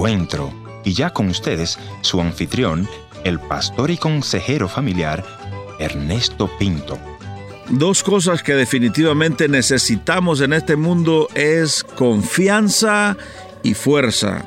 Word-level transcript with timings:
encuentro. 0.00 0.50
Y 0.82 0.94
ya 0.94 1.10
con 1.10 1.28
ustedes, 1.28 1.78
su 2.00 2.22
anfitrión, 2.22 2.88
el 3.24 3.38
pastor 3.38 3.90
y 3.90 3.98
consejero 3.98 4.66
familiar, 4.66 5.22
Ernesto 5.78 6.50
Pinto. 6.58 6.98
Dos 7.68 8.02
cosas 8.02 8.42
que 8.42 8.54
definitivamente 8.54 9.46
necesitamos 9.46 10.40
en 10.40 10.54
este 10.54 10.76
mundo 10.76 11.28
es 11.34 11.84
confianza 11.84 13.18
y 13.62 13.74
fuerza. 13.74 14.46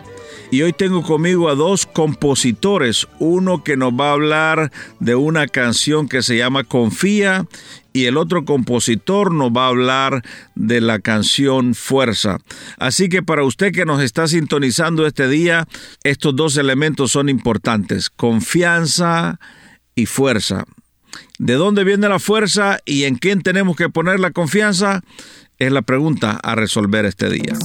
Y 0.54 0.62
hoy 0.62 0.72
tengo 0.72 1.02
conmigo 1.02 1.50
a 1.50 1.56
dos 1.56 1.88
compositores, 1.88 3.08
uno 3.18 3.64
que 3.64 3.76
nos 3.76 3.92
va 3.92 4.10
a 4.10 4.14
hablar 4.14 4.72
de 5.00 5.16
una 5.16 5.48
canción 5.48 6.08
que 6.08 6.22
se 6.22 6.38
llama 6.38 6.64
Confía 6.64 7.48
y 7.92 8.06
el 8.06 8.18
otro 8.18 8.46
compositor 8.46 9.34
nos 9.34 9.50
va 9.50 9.66
a 9.66 9.70
hablar 9.70 10.22
de 10.54 10.80
la 10.80 11.00
canción 11.00 11.74
Fuerza. 11.74 12.38
Así 12.78 13.10
que 13.10 13.24
para 13.24 13.44
usted 13.44 13.72
que 13.72 13.86
nos 13.86 14.00
está 14.00 14.28
sintonizando 14.28 15.08
este 15.08 15.28
día, 15.28 15.68
estos 16.04 16.36
dos 16.36 16.56
elementos 16.58 17.12
son 17.12 17.30
importantes, 17.30 18.12
confianza 18.12 19.40
y 19.96 20.06
fuerza. 20.06 20.66
¿De 21.40 21.56
dónde 21.56 21.84
viene 21.84 22.08
la 22.10 22.20
fuerza 22.20 22.78
y 22.86 23.06
en 23.06 23.16
quién 23.16 23.42
tenemos 23.42 23.76
que 23.76 23.90
poner 23.90 24.20
la 24.20 24.30
confianza? 24.30 25.02
Es 25.58 25.72
la 25.72 25.82
pregunta 25.82 26.40
a 26.44 26.54
resolver 26.54 27.06
este 27.06 27.32
día. 27.32 27.58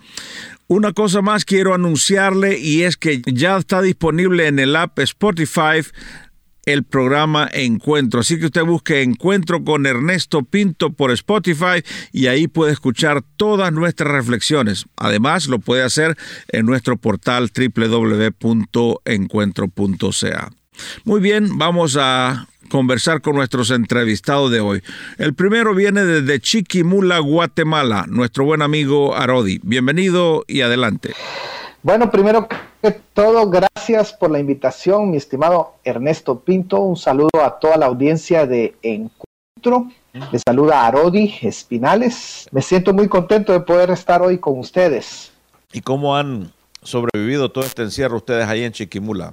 Una 0.66 0.92
cosa 0.92 1.22
más 1.22 1.44
quiero 1.44 1.74
anunciarle 1.74 2.58
y 2.58 2.82
es 2.82 2.96
que 2.96 3.22
ya 3.26 3.56
está 3.56 3.82
disponible 3.82 4.46
en 4.46 4.58
el 4.58 4.74
app 4.76 4.98
Spotify 5.00 5.82
el 6.64 6.84
programa 6.84 7.48
Encuentro. 7.52 8.20
Así 8.20 8.38
que 8.38 8.46
usted 8.46 8.64
busque 8.64 9.02
Encuentro 9.02 9.64
con 9.64 9.86
Ernesto 9.86 10.42
Pinto 10.42 10.92
por 10.92 11.10
Spotify 11.12 11.82
y 12.12 12.26
ahí 12.26 12.48
puede 12.48 12.72
escuchar 12.72 13.22
todas 13.36 13.72
nuestras 13.72 14.12
reflexiones. 14.12 14.86
Además, 14.96 15.46
lo 15.46 15.58
puede 15.58 15.82
hacer 15.82 16.16
en 16.48 16.66
nuestro 16.66 16.96
portal 16.96 17.50
www.encuentro.ca. 17.54 20.50
Muy 21.04 21.20
bien, 21.20 21.58
vamos 21.58 21.96
a 21.98 22.47
conversar 22.68 23.20
con 23.20 23.36
nuestros 23.36 23.70
entrevistados 23.70 24.50
de 24.50 24.60
hoy. 24.60 24.82
El 25.16 25.34
primero 25.34 25.74
viene 25.74 26.04
desde 26.04 26.40
Chiquimula, 26.40 27.18
Guatemala, 27.18 28.04
nuestro 28.08 28.44
buen 28.44 28.62
amigo 28.62 29.14
Arodi. 29.16 29.60
Bienvenido 29.62 30.44
y 30.46 30.60
adelante. 30.60 31.12
Bueno, 31.82 32.10
primero 32.10 32.48
que 32.82 32.90
todo, 33.12 33.48
gracias 33.48 34.12
por 34.12 34.30
la 34.30 34.38
invitación, 34.38 35.10
mi 35.10 35.16
estimado 35.16 35.74
Ernesto 35.84 36.40
Pinto. 36.40 36.80
Un 36.80 36.96
saludo 36.96 37.42
a 37.42 37.58
toda 37.58 37.76
la 37.76 37.86
audiencia 37.86 38.46
de 38.46 38.74
Encuentro. 38.82 39.88
Le 40.32 40.38
saluda 40.38 40.86
Arodi 40.86 41.34
Espinales. 41.42 42.48
Me 42.50 42.62
siento 42.62 42.92
muy 42.92 43.08
contento 43.08 43.52
de 43.52 43.60
poder 43.60 43.90
estar 43.90 44.22
hoy 44.22 44.38
con 44.38 44.58
ustedes. 44.58 45.32
¿Y 45.72 45.80
cómo 45.80 46.16
han 46.16 46.52
sobrevivido 46.82 47.50
todo 47.50 47.64
este 47.64 47.82
encierro 47.82 48.16
ustedes 48.16 48.46
ahí 48.46 48.64
en 48.64 48.72
Chiquimula? 48.72 49.32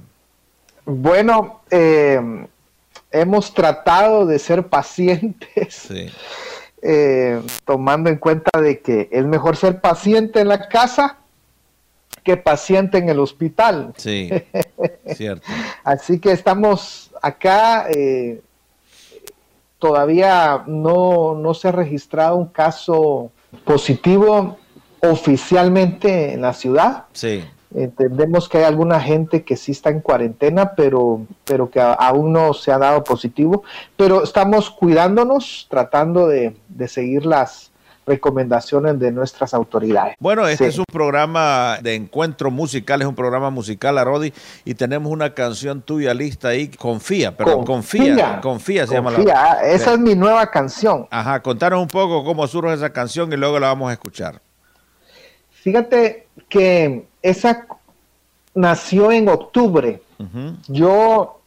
Bueno, 0.86 1.62
eh, 1.72 2.48
hemos 3.16 3.54
tratado 3.54 4.26
de 4.26 4.40
ser 4.40 4.68
pacientes, 4.68 5.88
eh, 6.82 7.42
tomando 7.66 8.10
en 8.10 8.18
cuenta 8.18 8.60
de 8.60 8.80
que 8.80 9.10
es 9.12 9.26
mejor 9.26 9.58
ser 9.58 9.82
paciente 9.82 10.42
en 10.42 10.50
la 10.50 10.68
casa 10.68 11.18
que 12.24 12.38
paciente 12.38 12.98
en 12.98 13.10
el 13.10 13.20
hospital. 13.20 13.94
Sí, 13.98 14.30
cierto. 15.16 15.48
Así 15.84 16.20
que 16.20 16.32
estamos 16.32 17.12
acá, 17.22 17.88
eh, 17.90 18.42
todavía 19.80 20.64
no, 20.66 21.36
no 21.36 21.54
se 21.54 21.68
ha 21.68 21.72
registrado 21.72 22.36
un 22.36 22.48
caso 22.48 23.32
positivo 23.64 24.58
oficialmente 25.02 26.34
en 26.34 26.42
la 26.42 26.54
ciudad. 26.54 27.06
Sí. 27.14 27.44
Entendemos 27.76 28.48
que 28.48 28.60
hay 28.60 28.64
alguna 28.64 29.02
gente 29.02 29.44
que 29.44 29.58
sí 29.58 29.74
está 29.74 29.90
en 29.90 30.00
cuarentena, 30.00 30.76
pero, 30.76 31.26
pero 31.44 31.70
que 31.70 31.82
aún 31.82 32.32
no 32.32 32.54
se 32.54 32.72
ha 32.72 32.78
dado 32.78 33.04
positivo. 33.04 33.64
Pero 33.98 34.24
estamos 34.24 34.70
cuidándonos, 34.70 35.68
tratando 35.70 36.28
de, 36.28 36.56
seguir 36.88 37.26
las 37.26 37.72
recomendaciones 38.08 38.98
de 39.00 39.12
nuestras 39.12 39.54
autoridades. 39.54 40.16
Bueno, 40.20 40.48
este 40.48 40.68
es 40.68 40.78
un 40.78 40.86
programa 40.90 41.80
de 41.82 41.96
encuentro 41.96 42.50
musical, 42.50 43.02
es 43.02 43.08
un 43.08 43.16
programa 43.16 43.50
musical, 43.50 43.98
Arodi, 43.98 44.32
y 44.64 44.76
tenemos 44.76 45.12
una 45.12 45.34
canción 45.34 45.82
tuya 45.82 46.14
lista 46.14 46.50
ahí, 46.50 46.70
Confía, 46.70 47.36
pero 47.36 47.66
confía, 47.66 48.40
confía, 48.42 48.88
se 48.88 48.94
llama 48.94 49.12
la... 49.12 49.64
Esa 49.66 49.94
es 49.94 50.00
mi 50.00 50.16
nueva 50.16 50.50
canción. 50.50 51.08
Ajá, 51.10 51.42
contanos 51.42 51.82
un 51.82 51.90
poco 51.90 52.24
cómo 52.24 52.48
surge 52.48 52.74
esa 52.74 52.92
canción 52.92 53.34
y 53.34 53.38
luego 53.38 53.60
la 53.60 53.68
vamos 53.68 53.90
a 53.90 53.94
escuchar. 53.94 54.40
Fíjate 55.50 56.28
que 56.48 57.08
esa 57.26 57.66
nació 58.54 59.12
en 59.12 59.28
octubre. 59.30 60.02
Yo 60.68 61.40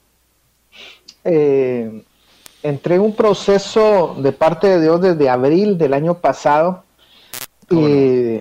eh, 1.24 2.02
entré 2.62 2.96
en 2.96 3.00
un 3.00 3.14
proceso 3.14 4.16
de 4.18 4.32
parte 4.32 4.66
de 4.66 4.80
Dios 4.82 5.00
desde 5.00 5.30
abril 5.30 5.78
del 5.78 5.94
año 5.94 6.14
pasado 6.14 6.82
y 7.70 8.40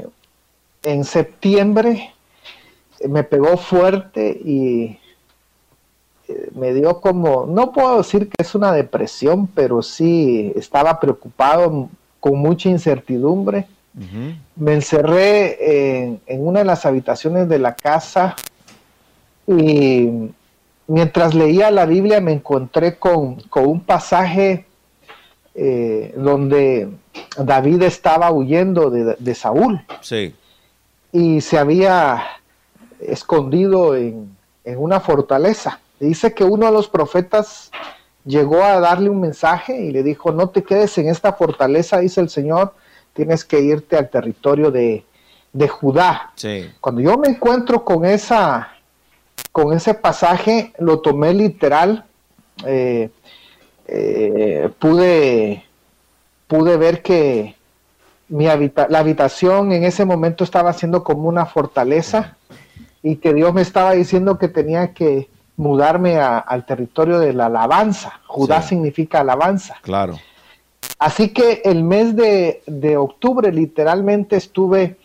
en 0.84 1.04
septiembre 1.06 2.14
me 3.08 3.24
pegó 3.24 3.56
fuerte 3.58 4.30
y 4.44 4.98
eh, 6.28 6.50
me 6.56 6.74
dio 6.74 7.00
como, 7.00 7.46
no 7.46 7.72
puedo 7.72 8.00
decir 8.00 8.28
que 8.30 8.42
es 8.42 8.56
una 8.56 8.74
depresión, 8.74 9.48
pero 9.48 9.84
sí 9.84 10.52
estaba 10.56 11.00
preocupado 11.00 11.90
con 12.20 12.40
mucha 12.40 12.70
incertidumbre 12.70 13.68
me 14.56 14.74
encerré 14.74 16.10
en, 16.10 16.22
una 16.28 16.60
de 16.60 16.66
las 16.66 16.86
habitaciones 16.86 17.50
de 17.50 17.58
la 17.58 17.76
casa 17.76 18.36
y 19.48 20.30
mientras 20.88 21.34
leía 21.34 21.72
la 21.72 21.86
Biblia 21.86 22.22
me 22.22 22.34
encontré 22.34 22.98
con, 22.98 23.38
un 23.56 23.82
pasaje 23.82 24.66
eh, 25.56 26.14
donde 26.16 26.90
David 27.38 27.82
estaba 27.84 28.32
huyendo 28.32 28.92
de, 28.92 29.36
Saúl. 29.36 29.82
Y 31.12 31.42
se 31.42 31.58
había 31.58 32.24
escondido 33.00 33.96
en, 33.96 34.36
en, 34.64 34.78
una 34.78 35.00
fortaleza. 35.00 35.80
Dice 36.00 36.36
que 36.36 36.44
uno 36.44 36.68
de 36.68 36.72
los 36.72 36.88
profetas 36.88 37.72
llegó 38.26 38.64
a 38.64 38.80
darle 38.80 39.10
un 39.10 39.22
mensaje 39.22 39.82
y 39.82 39.92
le 39.92 40.04
dijo, 40.04 40.32
no 40.32 40.50
te 40.50 40.64
quedes 40.64 40.96
en 41.00 41.08
esta 41.08 41.34
fortaleza, 41.34 42.00
dice 42.00 42.22
el 42.22 42.30
Señor, 42.30 42.74
tienes 43.18 43.44
que 43.44 43.60
irte 43.60 43.98
al 43.98 44.10
territorio 44.12 44.70
de, 44.70 45.04
Judá. 45.68 46.34
Cuando 46.80 47.02
yo 47.02 47.18
me 47.18 47.30
encuentro 47.30 47.84
con 47.84 48.06
esa 48.06 48.74
con 49.52 49.74
ese 49.74 49.96
pasaje, 49.96 50.72
lo 50.78 51.00
tomé 51.00 51.34
literal. 51.34 52.06
Eh, 52.64 53.10
eh, 53.88 54.70
pude, 54.78 55.64
pude 56.46 56.78
ver 56.78 57.02
que 57.02 57.56
mi 58.30 58.46
la 58.46 59.00
habitación 59.00 59.72
en 59.72 59.84
ese 59.84 60.06
momento 60.06 60.44
estaba 60.44 60.74
siendo 60.74 61.04
como 61.04 61.28
una 61.28 61.48
fortaleza 61.48 62.38
y 63.02 63.16
que 63.16 63.34
Dios 63.34 63.52
me 63.52 63.64
estaba 63.64 63.94
diciendo 63.94 64.38
que 64.38 64.50
tenía 64.50 64.94
que 64.94 65.28
mudarme 65.56 66.20
al 66.20 66.66
territorio 66.68 67.18
de 67.18 67.34
la 67.34 67.48
alabanza. 67.48 68.20
Judá 68.28 68.62
significa 68.62 69.22
alabanza. 69.22 69.78
Claro. 69.82 70.20
Así 71.00 71.30
que 71.30 71.62
el 71.64 71.84
mes 71.84 72.16
de, 72.16 72.98
octubre 72.98 73.52
literalmente 73.52 74.36
estuve, 74.36 74.98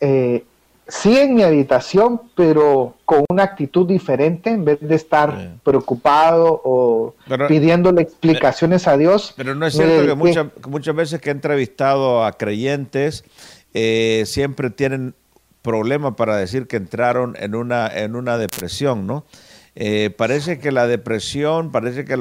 eh, 0.00 0.44
sí 0.88 1.16
en 1.16 1.34
mi 1.34 1.42
habitación, 1.42 2.20
pero 2.34 2.96
con 3.04 3.24
una 3.30 3.44
actitud 3.44 3.86
diferente, 3.86 4.50
en 4.50 4.64
vez 4.64 4.78
de 4.80 4.94
estar 4.96 5.52
preocupado 5.62 6.60
o 6.64 7.14
pidiéndole 7.46 8.02
explicaciones 8.02 8.88
a 8.88 8.96
Dios. 8.96 9.34
Pero 9.36 9.54
no 9.54 9.66
es 9.66 9.74
cierto 9.74 10.06
que, 10.06 10.14
muchas, 10.14 10.46
muchas 10.68 10.94
veces 10.96 11.20
que 11.20 11.28
he 11.28 11.32
entrevistado 11.32 12.24
a 12.24 12.32
creyentes, 12.32 13.24
eh, 13.74 14.24
siempre 14.26 14.70
tienen 14.70 15.14
problemas 15.62 16.14
para 16.14 16.36
decir 16.36 16.66
que 16.66 16.76
entraron 16.76 17.36
en 17.38 17.54
una, 17.54 17.86
en 17.86 18.16
una 18.16 18.38
depresión, 18.38 19.06
¿no? 19.06 19.24
Eh, 19.80 20.10
parece 20.10 20.58
que 20.58 20.72
la 20.72 20.88
depresión, 20.88 21.70
parece 21.70 22.04
que 22.04 22.16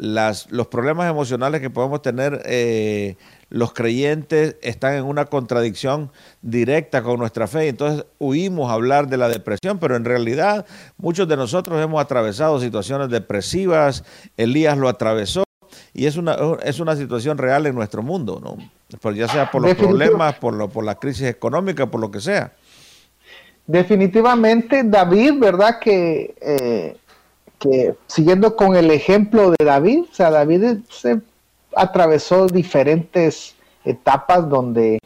los 0.00 0.66
problemas 0.68 1.10
emocionales 1.10 1.60
que 1.60 1.70
podemos 1.70 2.00
tener 2.00 2.42
eh, 2.46 3.16
los 3.50 3.72
creyentes 3.72 4.56
están 4.62 4.94
en 4.94 5.04
una 5.04 5.26
contradicción 5.26 6.10
directa 6.40 7.02
con 7.02 7.18
nuestra 7.18 7.46
fe. 7.46 7.68
Entonces 7.68 8.06
huimos 8.18 8.70
a 8.70 8.74
hablar 8.74 9.08
de 9.08 9.16
la 9.16 9.28
depresión, 9.28 9.78
pero 9.78 9.96
en 9.96 10.04
realidad 10.04 10.64
muchos 10.96 11.28
de 11.28 11.36
nosotros 11.36 11.82
hemos 11.82 12.00
atravesado 12.00 12.60
situaciones 12.60 13.10
depresivas. 13.10 14.04
Elías 14.36 14.78
lo 14.78 14.88
atravesó 14.88 15.44
y 15.92 16.06
es 16.06 16.16
una, 16.16 16.36
es 16.62 16.80
una 16.80 16.96
situación 16.96 17.36
real 17.36 17.66
en 17.66 17.74
nuestro 17.74 18.02
mundo, 18.02 18.40
¿no? 18.42 18.56
Ya 19.12 19.28
sea 19.28 19.50
por 19.50 19.62
los 19.62 19.74
problemas, 19.74 20.34
por, 20.36 20.54
lo, 20.54 20.68
por 20.68 20.84
la 20.84 20.94
crisis 20.94 21.26
económica, 21.26 21.86
por 21.86 22.00
lo 22.00 22.10
que 22.10 22.20
sea. 22.20 22.52
Definitivamente 23.66 24.82
David, 24.84 25.34
¿verdad? 25.38 25.78
Que, 25.78 26.34
eh, 26.40 26.96
que 27.60 27.94
siguiendo 28.06 28.56
con 28.56 28.74
el 28.74 28.90
ejemplo 28.90 29.50
de 29.50 29.64
David, 29.64 30.04
o 30.10 30.14
sea, 30.14 30.30
David 30.30 30.78
se 30.88 31.20
atravesó 31.76 32.46
diferentes 32.46 33.54
etapas 33.84 34.48
donde 34.48 34.98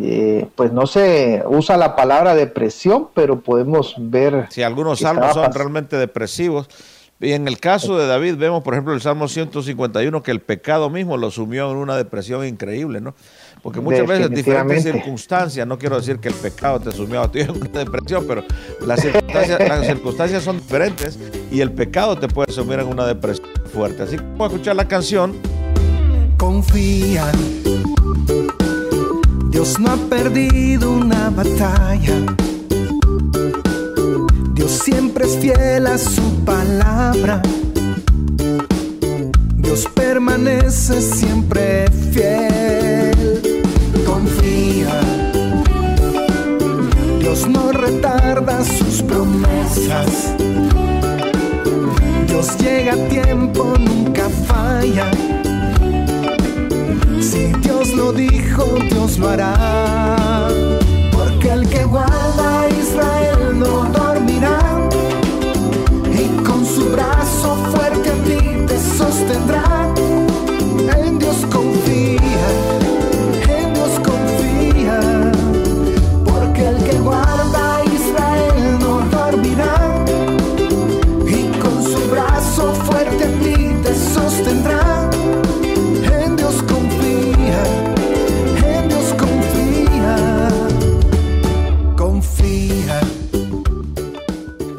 eh, 0.00 0.48
pues 0.56 0.72
no 0.72 0.86
se 0.86 1.44
usa 1.46 1.76
la 1.76 1.94
palabra 1.94 2.34
depresión, 2.34 3.08
pero 3.14 3.40
podemos 3.40 3.94
ver... 3.96 4.46
Si 4.50 4.62
algunos 4.62 4.98
salmos 4.98 5.34
son 5.34 5.52
realmente 5.52 5.96
depresivos. 5.96 6.68
Y 7.20 7.32
en 7.32 7.46
el 7.48 7.58
caso 7.58 7.96
de 7.96 8.06
David 8.06 8.36
vemos, 8.36 8.62
por 8.62 8.74
ejemplo, 8.74 8.92
el 8.92 9.00
Salmo 9.00 9.28
151, 9.28 10.22
que 10.22 10.30
el 10.30 10.40
pecado 10.40 10.90
mismo 10.90 11.16
lo 11.16 11.30
sumió 11.30 11.70
en 11.70 11.76
una 11.76 11.96
depresión 11.96 12.44
increíble, 12.46 13.00
¿no? 13.00 13.14
Porque 13.62 13.80
muchas 13.80 14.06
veces 14.06 14.30
diferentes 14.30 14.82
circunstancias, 14.82 15.66
no 15.66 15.78
quiero 15.78 15.96
decir 15.96 16.18
que 16.18 16.28
el 16.28 16.34
pecado 16.34 16.80
te 16.80 16.92
sumió 16.92 17.22
a 17.22 17.30
ti 17.30 17.40
en 17.40 17.50
una 17.50 17.78
depresión, 17.78 18.26
pero 18.26 18.44
las 18.84 19.00
circunstancias, 19.00 19.58
las 19.60 19.86
circunstancias 19.86 20.42
son 20.42 20.58
diferentes 20.58 21.18
y 21.50 21.60
el 21.60 21.72
pecado 21.72 22.18
te 22.18 22.28
puede 22.28 22.52
sumir 22.52 22.80
en 22.80 22.88
una 22.88 23.06
depresión 23.06 23.48
fuerte. 23.72 24.02
Así 24.02 24.16
que 24.16 24.22
vamos 24.22 24.40
a 24.40 24.46
escuchar 24.46 24.76
la 24.76 24.86
canción 24.86 25.34
confía. 26.36 27.30
Dios 29.50 29.78
no 29.80 29.92
ha 29.92 29.96
perdido 30.10 30.90
una 30.90 31.30
batalla. 31.30 32.43
Dios 34.66 34.80
siempre 34.82 35.26
es 35.26 35.36
fiel 35.36 35.86
a 35.86 35.98
su 35.98 36.42
palabra. 36.42 37.42
Dios 39.56 39.86
permanece 39.94 41.02
siempre 41.02 41.84
fiel. 42.12 43.62
Confía. 44.06 45.00
Dios 47.20 47.46
no 47.46 47.72
retarda 47.72 48.64
sus 48.64 49.02
promesas. 49.02 50.32
Dios 52.26 52.56
llega 52.56 52.94
a 52.94 53.08
tiempo, 53.10 53.74
nunca 53.78 54.30
falla. 54.46 55.10
Si 57.20 57.52
Dios 57.60 57.92
lo 57.92 58.14
dijo, 58.14 58.64
Dios 58.88 59.18
lo 59.18 59.28
hará. 59.28 60.23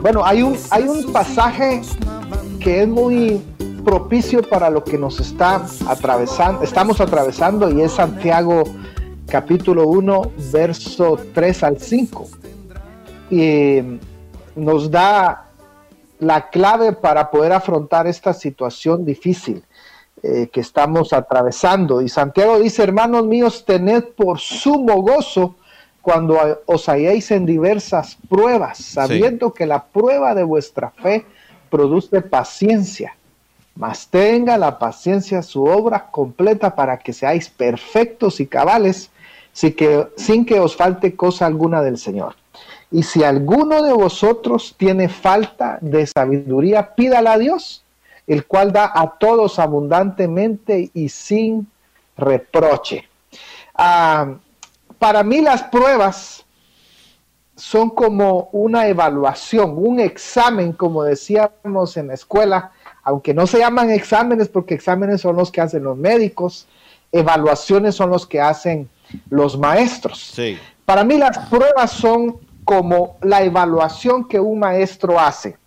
Bueno, 0.06 0.24
hay 0.24 0.44
un, 0.44 0.56
hay 0.70 0.84
un 0.84 1.12
pasaje 1.12 1.82
que 2.60 2.84
es 2.84 2.88
muy 2.88 3.42
propicio 3.84 4.44
para 4.48 4.70
lo 4.70 4.84
que 4.84 5.00
nos 5.00 5.20
está 5.20 5.66
atravesando, 5.88 6.62
estamos 6.62 7.02
atravesando 7.02 7.72
y 7.72 7.82
es 7.82 7.94
Santiago 7.94 8.66
capítulo 9.28 9.88
1, 9.88 10.32
verso 10.54 11.18
3 11.34 11.64
al 11.64 11.80
5. 11.80 12.28
Y 13.32 13.80
nos 14.56 14.92
da 14.92 15.48
la 16.20 16.52
clave 16.52 16.94
para 16.94 17.32
poder 17.32 17.54
afrontar 17.54 18.06
esta 18.06 18.36
situación 18.36 19.06
difícil 19.06 19.64
eh, 20.22 20.50
que 20.54 20.60
estamos 20.60 21.14
atravesando. 21.14 22.04
Y 22.04 22.10
Santiago 22.10 22.60
dice, 22.60 22.84
hermanos 22.84 23.26
míos, 23.26 23.66
tened 23.66 24.04
por 24.16 24.38
sumo 24.38 25.02
gozo 25.02 25.56
cuando 26.06 26.62
os 26.68 26.88
halléis 26.88 27.32
en 27.32 27.48
diversas 27.48 28.16
pruebas, 28.30 28.78
sabiendo 28.78 29.52
que 29.52 29.66
la 29.66 29.84
prueba 29.86 30.36
de 30.36 30.44
vuestra 30.44 30.92
fe 30.92 31.26
produce 31.72 32.22
paciencia. 32.22 33.18
Mas 33.74 34.08
tenga 34.08 34.56
la 34.60 34.78
paciencia 34.78 35.42
su 35.42 35.64
obra 35.64 36.12
completa 36.12 36.76
para 36.76 37.00
que 37.00 37.12
seáis 37.12 37.50
perfectos 37.50 38.40
y 38.40 38.46
cabales, 38.46 39.10
sin 39.52 39.74
que, 39.74 40.08
sin 40.16 40.46
que 40.46 40.60
os 40.60 40.76
falte 40.76 41.16
cosa 41.16 41.48
alguna 41.48 41.82
del 41.82 41.98
Señor. 41.98 42.36
Y 42.92 43.02
si 43.02 43.24
alguno 43.24 43.82
de 43.82 43.94
vosotros 43.94 44.76
tiene 44.78 45.10
falta 45.10 45.80
de 45.82 46.06
sabiduría, 46.06 46.94
pídala 46.94 47.34
a 47.34 47.40
Dios, 47.40 47.84
el 48.28 48.46
cual 48.46 48.72
da 48.72 48.92
a 48.94 49.18
todos 49.18 49.58
abundantemente 49.58 50.92
y 50.94 51.10
sin 51.10 51.66
reproche. 52.16 53.10
Ah, 53.74 54.36
para 55.00 55.24
mí 55.24 55.42
las 55.42 55.64
pruebas 55.64 56.46
son 57.56 57.90
como 57.90 58.50
una 58.52 58.88
evaluación, 58.88 59.76
un 59.78 60.00
examen, 60.00 60.74
como 60.74 61.04
decíamos 61.04 61.96
en 61.98 62.08
la 62.08 62.14
escuela, 62.14 62.72
aunque 63.04 63.34
no 63.34 63.48
se 63.48 63.60
llaman 63.60 63.92
exámenes 63.92 64.50
porque 64.50 64.74
exámenes 64.74 65.22
son 65.22 65.38
los 65.38 65.52
que 65.52 65.62
hacen 65.62 65.84
los 65.84 65.98
médicos, 65.98 66.68
evaluaciones 67.12 67.96
son 67.96 68.10
los 68.10 68.26
que 68.28 68.42
hacen 68.42 68.90
los 69.30 69.58
maestros. 69.58 70.34
Para 70.86 71.04
mí 71.04 71.18
las 71.18 71.38
pruebas 71.50 71.92
son 71.92 72.38
como 72.66 73.18
la 73.22 73.44
evaluación 73.44 74.28
que 74.28 74.40
un 74.40 74.60
maestro 74.60 75.20
hace. 75.20 75.58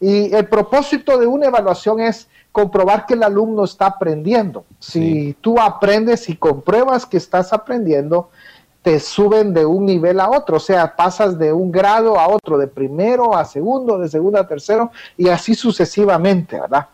Y 0.00 0.34
el 0.34 0.46
propósito 0.46 1.18
de 1.18 1.26
una 1.26 1.46
evaluación 1.46 2.00
es 2.00 2.28
comprobar 2.52 3.06
que 3.06 3.14
el 3.14 3.22
alumno 3.22 3.64
está 3.64 3.86
aprendiendo. 3.86 4.64
Si 4.78 5.34
tú 5.40 5.58
aprendes 5.58 6.28
y 6.28 6.36
compruebas 6.36 7.06
que 7.06 7.16
estás 7.16 7.52
aprendiendo, 7.52 8.30
te 8.82 8.98
suben 8.98 9.54
de 9.54 9.64
un 9.64 9.86
nivel 9.86 10.18
a 10.18 10.28
otro, 10.28 10.56
o 10.56 10.60
sea, 10.60 10.94
pasas 10.96 11.38
de 11.38 11.52
un 11.52 11.70
grado 11.70 12.18
a 12.18 12.28
otro, 12.28 12.58
de 12.58 12.66
primero 12.66 13.36
a 13.36 13.44
segundo, 13.44 13.96
de 13.98 14.08
segundo 14.08 14.40
a 14.40 14.46
tercero, 14.46 14.90
y 15.16 15.28
así 15.28 15.54
sucesivamente, 15.54 16.60
¿verdad? 16.60 16.88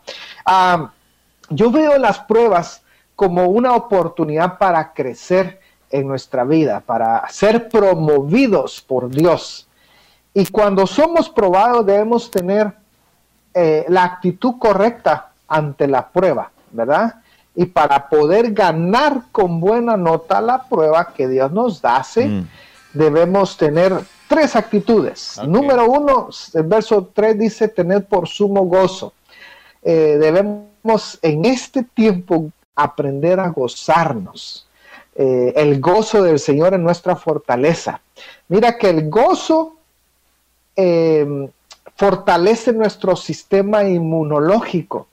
yo 1.50 1.70
veo 1.70 1.96
las 1.98 2.18
pruebas 2.20 2.82
como 3.16 3.46
una 3.46 3.74
oportunidad 3.74 4.58
para 4.58 4.92
crecer 4.92 5.60
en 5.90 6.06
nuestra 6.06 6.44
vida, 6.44 6.80
para 6.80 7.26
ser 7.30 7.68
promovidos 7.68 8.82
por 8.82 9.08
Dios. 9.08 9.66
Y 10.34 10.46
cuando 10.46 10.86
somos 10.86 11.28
probados 11.30 11.84
debemos 11.86 12.30
tener 12.30 12.72
eh, 13.54 13.86
la 13.88 14.04
actitud 14.04 14.54
correcta 14.58 15.32
ante 15.48 15.88
la 15.88 16.06
prueba, 16.06 16.50
¿verdad? 16.70 17.14
Y 17.58 17.66
para 17.66 18.08
poder 18.08 18.52
ganar 18.52 19.24
con 19.32 19.58
buena 19.58 19.96
nota 19.96 20.40
la 20.40 20.62
prueba 20.62 21.12
que 21.12 21.26
Dios 21.26 21.50
nos 21.50 21.82
da, 21.82 22.06
mm. 22.14 22.46
debemos 22.92 23.56
tener 23.56 23.98
tres 24.28 24.54
actitudes. 24.54 25.40
Número 25.44 25.90
uno, 25.90 26.28
el 26.54 26.62
verso 26.62 27.10
3 27.12 27.36
dice 27.36 27.66
tener 27.66 28.04
por 28.04 28.28
sumo 28.28 28.62
gozo. 28.66 29.12
Eh, 29.82 30.18
debemos 30.20 31.18
en 31.20 31.46
este 31.46 31.82
tiempo 31.82 32.52
aprender 32.76 33.40
a 33.40 33.48
gozarnos. 33.48 34.68
Eh, 35.16 35.52
el 35.56 35.80
gozo 35.80 36.22
del 36.22 36.38
Señor 36.38 36.74
es 36.74 36.80
nuestra 36.80 37.16
fortaleza. 37.16 38.00
Mira 38.46 38.78
que 38.78 38.88
el 38.88 39.10
gozo 39.10 39.78
eh, 40.76 41.48
fortalece 41.96 42.72
nuestro 42.72 43.16
sistema 43.16 43.82
inmunológico. 43.82 45.08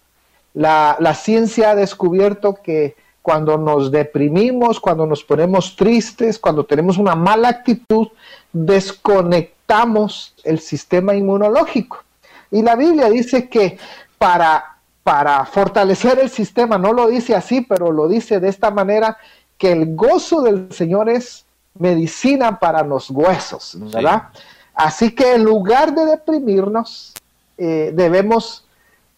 La, 0.56 1.14
ciencia 1.14 1.72
ha 1.72 1.76
descubierto 1.76 2.56
que 2.56 2.96
cuando 3.22 3.58
nos 3.58 3.92
deprimimos, 3.92 4.80
cuando 4.80 5.06
nos 5.06 5.24
ponemos 5.24 5.76
tristes, 5.76 6.40
cuando 6.40 6.66
tenemos 6.66 6.98
una 6.98 7.14
mala 7.14 7.50
actitud, 7.50 8.08
desconectamos 8.54 10.34
el 10.44 10.60
sistema 10.60 11.14
inmunológico. 11.14 12.04
Y 12.52 12.62
la 12.62 12.76
Biblia 12.76 13.10
dice 13.10 13.50
que 13.50 13.78
para, 14.18 14.78
para 15.04 15.46
fortalecer 15.46 16.20
el 16.20 16.30
sistema, 16.30 16.78
no 16.78 16.94
lo 16.94 17.08
dice 17.08 17.36
así, 17.36 17.62
pero 17.62 17.92
lo 17.92 18.08
dice 18.08 18.40
de 18.40 18.48
esta 18.48 18.72
manera, 18.72 19.18
que 19.58 19.74
el 19.74 19.94
gozo 19.94 20.42
del 20.42 20.72
Señor 20.72 21.10
es 21.10 21.44
medicina 21.78 22.60
para 22.60 22.82
los 22.84 23.10
huesos, 23.10 23.78
¿verdad? 23.92 24.30
Así 24.74 25.14
que 25.14 25.36
en 25.36 25.44
lugar 25.44 25.94
de 25.94 26.06
deprimirnos, 26.06 27.14
eh, 27.58 27.92
debemos 27.94 28.65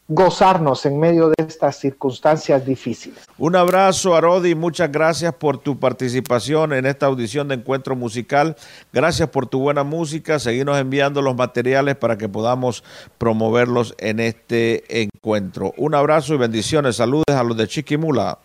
gozarnos 0.07 0.85
en 0.85 0.99
medio 0.99 1.29
de 1.29 1.35
estas 1.37 1.79
circunstancias 1.79 2.65
difíciles. 2.65 3.25
Un 3.37 3.55
abrazo, 3.55 4.15
Arodi, 4.15 4.55
muchas 4.55 4.91
gracias 4.91 5.33
por 5.33 5.57
tu 5.57 5.77
participación 5.77 6.73
en 6.73 6.85
esta 6.85 7.07
audición 7.07 7.49
de 7.49 7.55
Encuentro 7.55 7.95
Musical. 7.95 8.55
Gracias 8.93 9.29
por 9.29 9.47
tu 9.47 9.59
buena 9.59 9.83
música. 9.83 10.39
Seguimos 10.39 10.77
enviando 10.77 11.21
los 11.21 11.35
materiales 11.35 11.95
para 11.95 12.17
que 12.17 12.29
podamos 12.29 12.83
promoverlos 13.17 13.95
en 13.97 14.19
este 14.19 15.01
encuentro. 15.03 15.73
Un 15.77 15.93
abrazo 15.93 16.33
y 16.33 16.37
bendiciones. 16.37 16.95
Saludos 16.95 17.25
a 17.27 17.43
los 17.43 17.57
de 17.57 17.67
Chiquimula. 17.67 18.39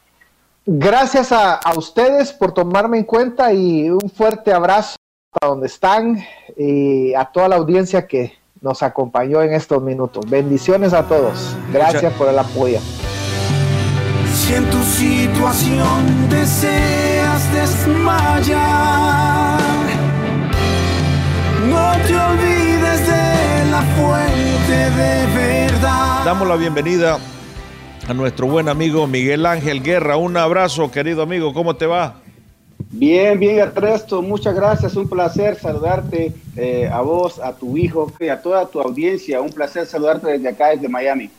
Gracias 0.67 1.33
a, 1.33 1.55
a 1.55 1.77
ustedes 1.77 2.33
por 2.33 2.53
tomarme 2.53 2.99
en 2.99 3.05
cuenta 3.05 3.53
y 3.53 3.89
un 3.89 4.11
fuerte 4.11 4.53
abrazo 4.53 4.97
a 5.41 5.47
donde 5.47 5.67
están 5.67 6.23
y 6.57 7.15
a 7.15 7.25
toda 7.25 7.49
la 7.49 7.57
audiencia 7.57 8.07
que 8.07 8.42
nos 8.63 8.83
acompañó 8.83 9.43
en 9.43 9.53
estos 9.53 9.83
minutos. 9.83 10.25
Bendiciones 10.31 10.93
a 10.95 11.07
todos. 11.07 11.57
Gracias 11.73 12.13
por 12.15 12.29
el 12.29 12.39
apoyo. 12.39 12.79
Si 14.33 14.55
en 14.55 14.65
tu 14.71 14.83
situación 14.85 16.29
deseas 16.31 17.53
desmayar, 17.53 18.61
no 21.69 21.93
te 22.07 22.17
olvides 22.17 23.07
de 23.07 23.71
la 23.71 23.83
fuente 23.97 24.91
de 24.97 25.27
verdad. 25.35 26.25
Damos 26.25 26.49
la 26.49 26.57
bienvenida 26.57 27.19
a 28.09 28.15
nuestro 28.15 28.47
buen 28.47 28.69
amigo 28.69 29.07
Miguel 29.07 29.45
Ángel 29.45 29.83
Guerra. 29.83 30.17
Un 30.17 30.37
abrazo, 30.37 30.91
querido 30.91 31.23
amigo. 31.23 31.53
¿Cómo 31.53 31.77
te 31.77 31.87
va? 31.87 32.22
Bien, 32.95 33.41
bien, 33.41 33.59
Ernesto, 33.59 34.21
muchas 34.21 34.55
gracias. 34.55 34.95
Un 34.97 35.09
placer 35.09 35.59
saludarte 35.59 36.35
eh, 36.57 36.91
a 36.93 37.01
vos, 37.01 37.39
a 37.39 37.55
tu 37.57 37.75
hijo 37.79 38.13
y 38.21 38.29
a 38.29 38.43
toda 38.43 38.67
tu 38.67 38.81
audiencia. 38.83 39.41
Un 39.41 39.51
placer 39.51 39.87
saludarte 39.87 40.33
desde 40.33 40.51
acá, 40.51 40.69
desde 40.69 40.91
Miami. 40.91 41.31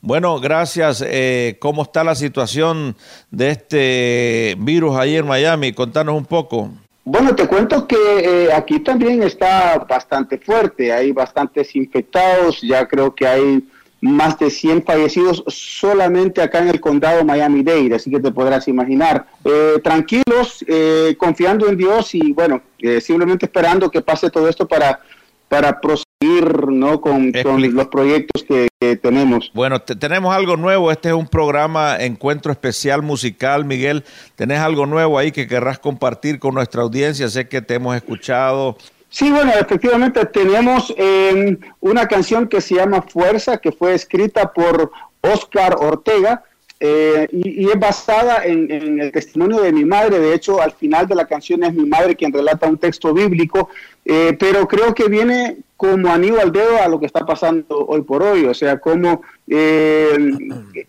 Bueno, 0.00 0.38
gracias. 0.38 1.04
Eh, 1.04 1.56
¿Cómo 1.58 1.82
está 1.82 2.04
la 2.04 2.14
situación 2.14 2.94
de 3.32 3.50
este 3.50 4.56
virus 4.60 4.96
ahí 4.96 5.16
en 5.16 5.26
Miami? 5.26 5.72
Contanos 5.72 6.14
un 6.14 6.24
poco. 6.24 6.70
Bueno, 7.04 7.34
te 7.34 7.48
cuento 7.48 7.88
que 7.88 7.96
eh, 7.96 8.52
aquí 8.52 8.78
también 8.78 9.24
está 9.24 9.84
bastante 9.88 10.38
fuerte. 10.38 10.92
Hay 10.92 11.10
bastantes 11.10 11.74
infectados. 11.74 12.60
Ya 12.62 12.86
creo 12.86 13.12
que 13.12 13.26
hay 13.26 13.64
más 14.02 14.36
de 14.36 14.50
100 14.50 14.82
fallecidos 14.84 15.44
solamente 15.46 16.42
acá 16.42 16.58
en 16.58 16.68
el 16.68 16.80
condado 16.80 17.24
Miami-Dade, 17.24 17.94
así 17.94 18.10
que 18.10 18.18
te 18.18 18.32
podrás 18.32 18.66
imaginar. 18.66 19.26
Eh, 19.44 19.80
tranquilos, 19.82 20.64
eh, 20.66 21.14
confiando 21.16 21.68
en 21.68 21.76
Dios 21.76 22.12
y 22.14 22.32
bueno, 22.32 22.60
eh, 22.80 23.00
simplemente 23.00 23.46
esperando 23.46 23.90
que 23.90 24.02
pase 24.02 24.28
todo 24.28 24.48
esto 24.48 24.66
para, 24.66 25.00
para 25.48 25.80
proseguir 25.80 26.68
¿no? 26.68 27.00
con, 27.00 27.32
los 27.32 27.86
proyectos 27.86 28.42
que, 28.42 28.68
tenemos. 29.00 29.52
Bueno, 29.54 29.80
tenemos 29.80 30.34
algo 30.34 30.56
nuevo, 30.56 30.90
este 30.90 31.10
es 31.10 31.14
un 31.14 31.28
programa 31.28 31.96
Encuentro 32.00 32.50
Especial 32.50 33.02
Musical, 33.02 33.64
Miguel, 33.64 34.02
tenés 34.34 34.58
algo 34.58 34.86
nuevo 34.86 35.16
ahí 35.16 35.30
que 35.30 35.46
querrás 35.46 35.78
compartir 35.78 36.40
con 36.40 36.54
nuestra 36.54 36.82
audiencia, 36.82 37.28
sé 37.28 37.46
que 37.46 37.62
te 37.62 37.74
hemos 37.74 37.94
escuchado 37.94 38.76
Sí, 39.12 39.30
bueno, 39.30 39.52
efectivamente 39.52 40.24
tenemos 40.24 40.92
em, 40.96 41.58
una 41.80 42.08
canción 42.08 42.48
que 42.48 42.62
se 42.62 42.76
llama 42.76 43.02
Fuerza, 43.02 43.58
que 43.58 43.70
fue 43.70 43.92
escrita 43.92 44.50
por 44.54 44.90
Oscar 45.20 45.76
Ortega 45.78 46.42
eh, 46.80 47.28
y, 47.30 47.68
es 47.68 47.78
basada 47.78 48.42
en, 48.46 48.72
el 48.98 49.12
testimonio 49.12 49.60
de 49.60 49.70
mi 49.70 49.84
madre. 49.84 50.18
De 50.18 50.34
hecho, 50.34 50.62
al 50.62 50.72
final 50.72 51.06
de 51.06 51.14
la 51.14 51.26
canción 51.26 51.62
es 51.62 51.74
mi 51.74 51.84
madre 51.84 52.16
quien 52.16 52.32
relata 52.32 52.66
un 52.66 52.78
texto 52.78 53.12
bíblico, 53.12 53.68
eh, 54.06 54.34
pero 54.40 54.66
creo 54.66 54.94
que 54.94 55.08
viene 55.08 55.58
como 55.76 56.10
anillo 56.10 56.40
al 56.40 56.50
dedo 56.50 56.82
a 56.82 56.88
lo 56.88 56.98
que 56.98 57.04
está 57.04 57.26
pasando 57.26 57.84
hoy 57.86 58.00
por 58.00 58.22
hoy. 58.22 58.46
O 58.46 58.54
sea, 58.54 58.80
como 58.80 59.20
em, 59.46 60.38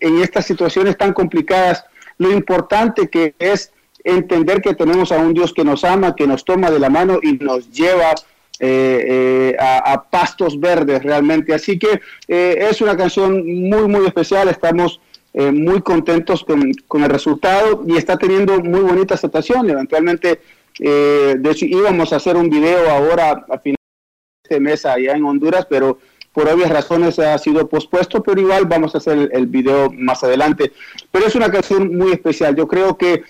en 0.00 0.22
estas 0.22 0.46
situaciones 0.46 0.96
tan 0.96 1.12
complicadas, 1.12 1.84
lo 2.16 2.32
importante 2.32 3.10
que 3.10 3.34
es 3.38 3.70
entender 4.04 4.60
que 4.60 4.74
tenemos 4.74 5.10
a 5.10 5.18
un 5.18 5.32
Dios 5.32 5.52
que 5.52 5.64
nos 5.64 5.82
ama, 5.82 6.14
que 6.14 6.26
nos 6.26 6.44
toma 6.44 6.70
de 6.70 6.78
la 6.78 6.90
mano 6.90 7.18
y 7.22 7.32
nos 7.32 7.70
lleva 7.70 8.14
eh, 8.60 9.50
eh, 9.50 9.56
a, 9.58 10.04
pastos 10.08 10.60
verdes 10.60 11.02
realmente. 11.02 11.52
Así 11.54 11.78
que 11.78 12.00
eh, 12.28 12.68
es 12.70 12.80
una 12.80 12.96
canción 12.96 13.44
muy, 13.68 13.88
muy 13.88 14.06
especial. 14.06 14.48
Estamos 14.48 15.00
muy 15.36 15.82
contentos 15.82 16.44
con, 16.44 17.02
el 17.02 17.10
resultado 17.10 17.82
y 17.88 17.96
está 17.96 18.16
teniendo 18.16 18.60
muy 18.60 18.82
bonita 18.82 19.14
aceptación. 19.14 19.68
Eventualmente, 19.68 20.40
de 20.78 21.50
hecho, 21.50 21.66
íbamos 21.66 22.12
a 22.12 22.16
hacer 22.16 22.36
un 22.36 22.48
video 22.48 22.88
ahora 22.88 23.44
a 23.50 23.58
final 23.58 23.74
de 23.74 24.44
este 24.44 24.60
mes 24.60 24.86
allá 24.86 25.16
en 25.16 25.24
Honduras, 25.24 25.66
pero 25.68 25.98
por 26.32 26.48
obvias 26.48 26.70
razones 26.70 27.18
ha 27.18 27.36
sido 27.38 27.68
pospuesto, 27.68 28.22
pero 28.22 28.40
igual 28.40 28.66
vamos 28.66 28.94
a 28.94 28.98
hacer 28.98 29.18
el, 29.18 29.30
el 29.32 29.46
video 29.48 29.90
más 29.90 30.22
adelante. 30.22 30.70
Pero 31.10 31.26
es 31.26 31.34
una 31.34 31.50
canción 31.50 31.96
muy 31.96 32.12
especial. 32.12 32.54
Yo 32.54 32.68
creo 32.68 32.96
que 32.96 33.24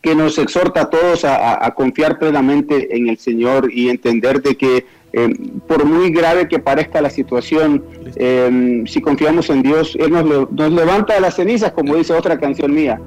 que 0.00 0.14
nos 0.14 0.38
exhorta 0.38 0.82
a 0.82 0.90
todos 0.90 1.24
a, 1.24 1.70
confiar 1.74 2.18
plenamente 2.18 2.96
en 2.96 3.08
el 3.08 3.18
Señor 3.18 3.70
y 3.72 3.88
entender 3.88 4.42
de 4.42 4.56
que 4.56 4.86
eh, 5.12 5.28
por 5.66 5.84
muy 5.84 6.10
grave 6.10 6.48
que 6.48 6.58
parezca 6.58 7.02
la 7.02 7.10
situación, 7.10 7.84
eh, 8.16 8.82
si 8.86 9.00
confiamos 9.02 9.50
en 9.50 9.62
Dios, 9.62 9.94
Él 10.00 10.10
nos, 10.10 10.50
nos 10.50 10.72
levanta 10.72 11.14
de 11.14 11.20
las 11.20 11.34
cenizas, 11.34 11.72
como 11.72 11.96
dice 11.96 12.14
otra 12.14 12.38
canción 12.38 12.72
mía. 12.72 12.98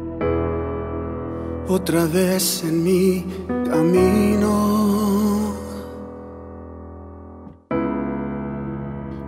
Otra 1.68 2.06
vez 2.06 2.64
en 2.64 2.84
mi 2.84 3.26
camino, 3.68 5.56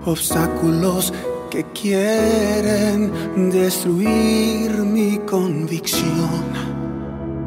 obstáculos 0.05 1.11
que 1.49 1.65
quieren 1.73 3.11
destruir 3.49 4.69
mi 4.83 5.17
convicción 5.25 6.66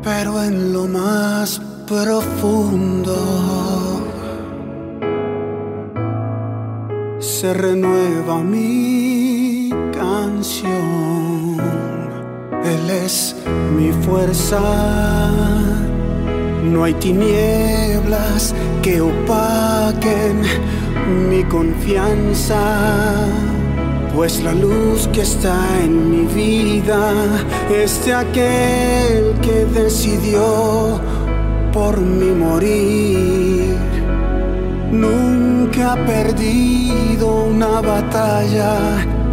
pero 0.03 0.43
en 0.43 0.73
lo 0.73 0.87
más 0.87 1.61
profundo 1.87 3.17
se 7.19 7.53
renueva 7.53 8.43
mi 8.43 9.71
canción. 9.93 11.61
Él 12.65 12.91
es 12.91 13.35
mi 13.77 13.93
fuerza, 14.05 14.61
no 16.65 16.85
hay 16.85 16.95
tinieblas 16.95 18.55
que 18.83 19.01
opaquen 19.01 20.43
mi 21.29 21.43
confianza 21.45 23.27
pues 24.15 24.43
la 24.43 24.53
luz 24.53 25.09
que 25.13 25.23
está 25.23 25.57
en 25.85 26.11
mi 26.11 26.27
vida 26.27 27.13
es 27.71 28.05
de 28.05 28.15
aquel 28.15 29.35
que 29.41 29.67
decidió 29.67 31.01
por 31.73 32.01
mí 32.01 32.31
morir. 32.33 33.77
Nunca 34.91 35.93
ha 35.93 36.07
perdido 36.07 37.45
una 37.45 37.81
batalla, 37.81 38.77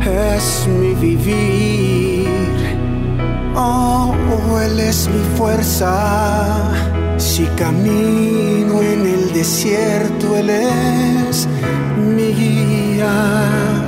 es 0.02 0.68
mi 0.68 0.94
vivir. 0.94 2.28
Oh, 3.56 4.14
Él 4.64 4.80
es 4.80 5.10
mi 5.10 5.38
fuerza. 5.38 6.72
Si 7.18 7.46
camino 7.58 8.82
en 8.82 9.08
el 9.08 9.34
desierto, 9.34 10.38
Él 10.38 10.50
es 10.52 11.48
mi 11.98 12.32
guía 12.34 13.88